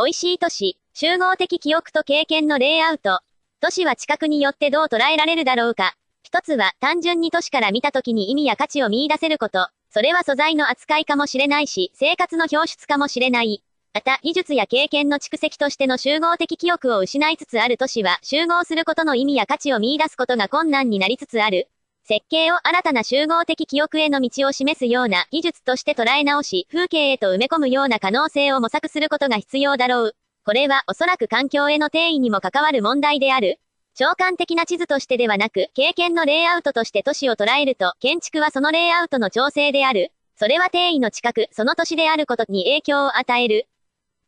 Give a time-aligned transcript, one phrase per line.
[0.00, 3.18] 美味しい都市、集合的記憶と経験のレイアウト。
[3.60, 5.94] 都市は知覚によってどう捉えられるだろうか。
[6.22, 9.70] 一つは単純に都市から見た時に意味や価値を見出せること。
[9.90, 13.64] それは素材の扱いかもしれないし、生活の表出かもしれない。
[13.92, 21.66] また、技術や経験の蓄積としての集合的記憶を失いつつある都市は、集合することの意味や価値を見出すことが困難になりつつある。
[22.08, 30.16] 設計を新たな集合的記憶への道を示すような技術として捉え直し、風景へと埋め込むような可能性を模索することが必要だろう。
[30.42, 33.60] これはおそらく環境への定義にも関わる問題である。
[33.94, 40.10] 長官的な地図としてではなく、経験のレイアウトとして都市を捉えると、建築はそのレイアウトの調整である。
[40.34, 43.68] それは定位の近く、その都市であることに影響を与える。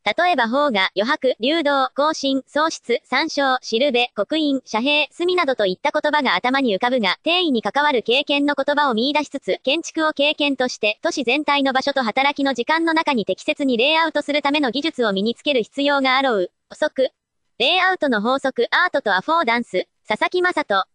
[0.03, 16.51] 例えば方が、余白、流動、更新、喪失、参照、しるべ、刻印、遮蔽、隅などといった言葉が頭に浮かぶが、定位に関わる経験の言葉を見出しつつ、建築を経験として、都市全体の場所と働きの時間の中に適切にレイアウトするための技術を身につける必要があろう。
[16.71, 17.11] 補足。
[17.59, 20.90] レイアウトの法則、アートとアフォーダンス、佐々木正人。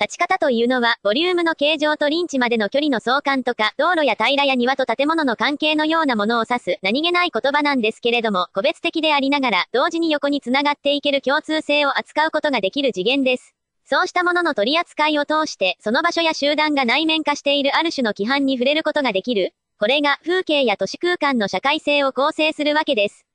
[0.00, 13.54] 立ち方というのは、ボリュームの形状とリンチまでの距離の相関とか、道路や平らや庭と建物の関係のようなものを指す何気ない言葉なんですけれども、個別的でありながら、同時に横に繋がっていける共通性を扱うことができる次元です。
[13.84, 19.52] そうしたものの取り扱いを通して、その場所や集団が内面化しているある種の規範に触れることができる。
[19.78, 23.26] これが風景や都市空間の社会性を構成するわけです。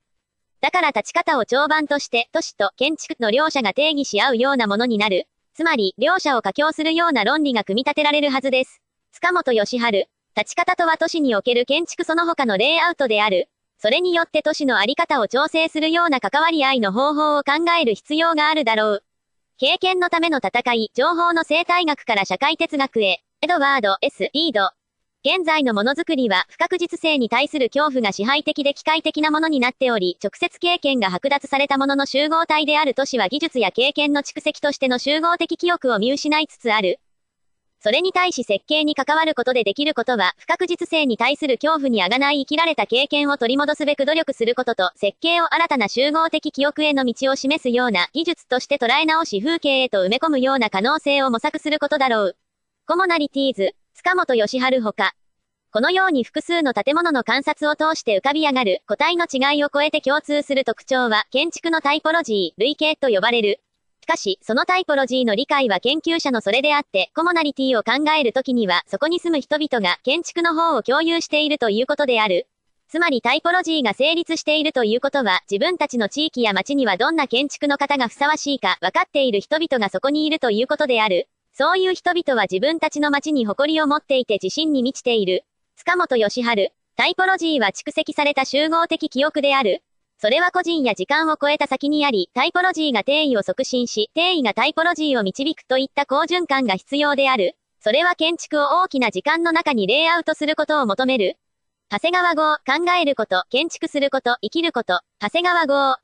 [0.60, 5.28] だから立ち方を長板として都市と建築の両者が定義し合うようなものになる。
[5.56, 8.82] つまり、両者を佳境するような論理が組み立てられるはずです。
[9.12, 10.06] 塚本義春。
[10.36, 13.48] 立ち方とは都市における建築その他のレイアウトである。
[13.78, 19.04] それによって都市のあり方を調整するような関わり合いの方法を考える必要があるだろう。
[19.56, 24.28] 経験のための戦い、情報の生態学から社会哲学へ、エドワード S.
[24.34, 24.72] リード。
[25.28, 37.00] 現在のものづくりは不確実性に対する恐怖が支配的で機械的なものになっており、直接経験が剥奪されたものの集合体である都市は技術や経験の蓄積としての集合的記憶を見失いつつある。
[37.80, 52.36] それに対し設計に関わることでできることは、不確実性に対する恐怖にあがない生きられた経験を取り戻すべく努力することと、設計を新たな集合的記憶への道を示すような技術として捉え直し風景へと埋め込むような可能性を模索することだろう。
[52.86, 53.74] コモナリティーズ、
[54.06, 55.14] 塚本義春ほか。
[55.72, 63.58] このように複数の建物の観察を通して浮かび上がる個体の違いを超えて共通する特徴は建築のタイポロジー、類型と呼ばれる。
[64.00, 72.46] しかし、そのタイポロジーの理解は研究者のそれであって、コモナリティを考えるときには、そこに住む人々が建築の方を共有しているということである。
[72.88, 81.26] つまりタイポロジーが成立しているということは、自分たちの地域や街にはどんな建築の方がふさわしいか分かっている人々がそこにいるということである。
[81.58, 85.46] そういう人々は自分たちの街に誇りを持っていて自信に満ちている。
[85.76, 86.72] 塚本義春。
[86.96, 89.82] タイポロジーは蓄積された集合的記憶である。
[90.18, 97.56] それは個人や時間を超えた先にあり、タイポロジーが定位を促進し、定位がタイポロジーを導くといった好循環が必要である。
[97.80, 101.38] それは建築を大きな時間の中にレイアウトすることを求める。
[101.88, 105.96] 長谷川号、考えること、建築すること、生きること、長谷川号。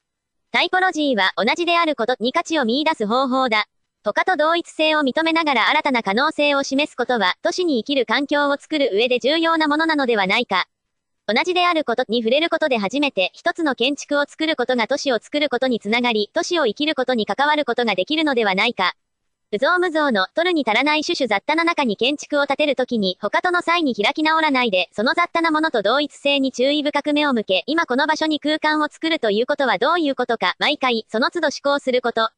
[0.50, 3.66] タイポロジーは同じであることに価値を見出す方法だ。
[4.04, 10.66] 他と同一性を認めながら新たな可能性を示すことは、都市に生きる環境を作る上で重要なものなのではないか。
[11.28, 18.94] 同じであることに触れることで初めて一つの建築を作ることが都市を作ることにつながり、都市を生きることに関わることができるのではないか。
[19.52, 32.30] 無造無造の取るに足らない種々雑多な中に建築を建てるときに他との際に開き直らないで、その雑多なものと同一性に注意深く目を向け、今この場所に空間を作るということはどういうことか、毎回、その都度思考すること。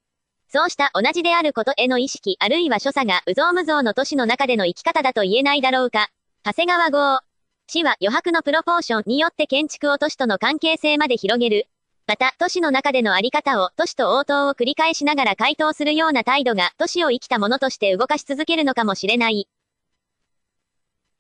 [0.55, 6.11] そうした同じであることへの意識、あるいは所作が、うぞうむぞうの都市の中での生き方だと言えないだろうか。
[6.45, 7.21] 長谷川号。
[7.67, 11.67] 市は余白のプロポーションによって建築を都市との関係性まで広げる。
[12.07, 19.49] また、都市の中でのあり方を都市と応答を繰り返しながら回答するような態度が都市を生きたものとして動かし続けるのかもしれない。